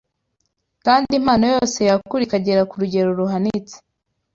kandi 0.85 1.11
impano 1.19 1.45
yose 1.53 1.77
yakura 1.89 2.21
ikagera 2.25 2.61
ku 2.69 2.75
rugero 2.81 3.09
ruhanitse 3.19 3.75